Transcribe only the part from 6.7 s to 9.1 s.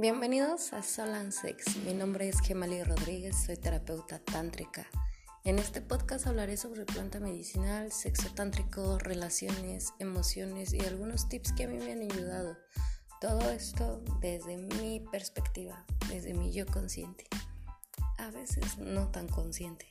planta medicinal, sexo tántrico,